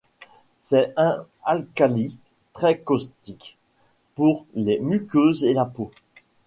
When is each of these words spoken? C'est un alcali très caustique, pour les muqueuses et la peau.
C'est 0.63 0.93
un 0.97 1.27
alcali 1.45 2.17
très 2.53 2.79
caustique, 2.79 3.55
pour 4.15 4.47
les 4.55 4.79
muqueuses 4.79 5.43
et 5.43 5.53
la 5.53 5.65
peau. 5.67 5.91